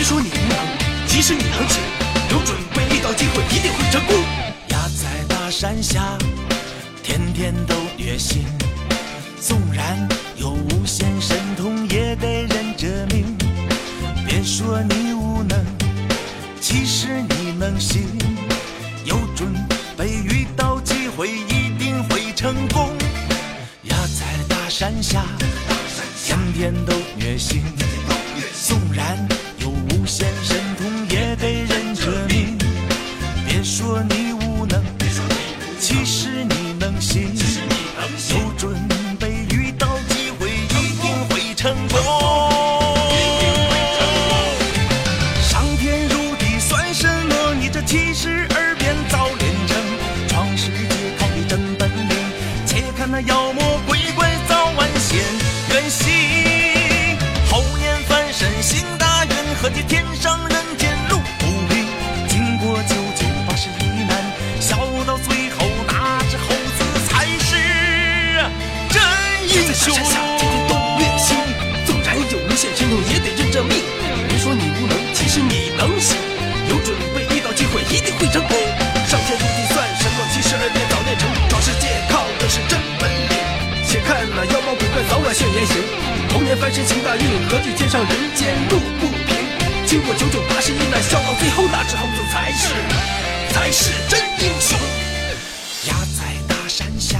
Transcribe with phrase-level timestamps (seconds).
[0.00, 1.82] 别说你无能其实你能行
[2.30, 4.16] 有准备遇到机会一定会成功
[4.68, 6.16] 压在大山下
[7.02, 8.42] 天天都虐心
[9.38, 13.36] 纵然有无限神通也得认这命。
[14.26, 15.66] 别说你无能
[16.62, 18.02] 其实你能行
[19.04, 19.52] 有准
[19.98, 22.88] 备遇到机会一定会成功。
[23.82, 25.22] 压在大山下
[26.24, 27.62] 天天都虐心
[38.30, 41.98] 有准备遇到机会，一定会成功。
[45.42, 47.54] 上天入地算什么？
[47.54, 49.76] 你这七十二变早练成，
[50.28, 52.16] 闯世界靠你真本领。
[52.66, 55.18] 且看那妖魔鬼怪早晚现
[55.70, 56.08] 原形。
[57.50, 60.90] 猴年翻身行大运，何解天上人间
[69.50, 69.92] 英雄。
[69.94, 70.04] 天
[70.38, 71.34] 天都练习，
[71.84, 73.82] 纵然有无限神通，也得认这命。
[74.28, 76.16] 别说你无能，其实你能行。
[76.68, 78.54] 有准备，遇到机会一定会成功。
[79.10, 80.22] 上天入地算什么？
[80.30, 83.34] 七十二变早练成，闯世界靠的是真本领。
[83.86, 85.82] 且看那妖魔鬼怪早晚现原形。
[86.32, 89.34] 猴年翻身行大运，何惧天上人间路不平？
[89.84, 92.70] 经过九九八十一难，笑到最后，那只猴子才是
[93.50, 94.78] 才是真英雄。
[95.90, 97.18] 压在大山下，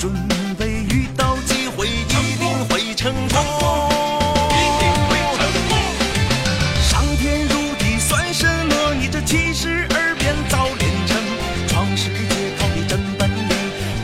[0.00, 0.10] 准
[0.58, 2.06] 备遇到机会，一
[2.38, 3.36] 定会成功。
[4.48, 5.76] 一定会成功
[6.80, 8.94] 上天入地算什么？
[8.98, 11.18] 你这七十二变早练成，
[11.68, 13.54] 闯世界靠你真本领。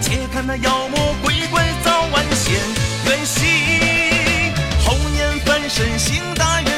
[0.03, 2.61] 且看那妖魔鬼怪早晚现
[3.07, 4.53] 原形。
[4.85, 6.69] 后年翻身行大运，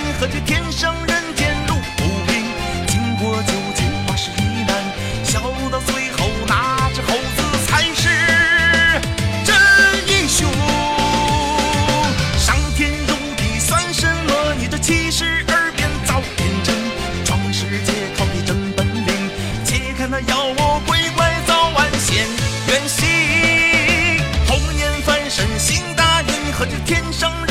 [26.58, 27.47] 可这天生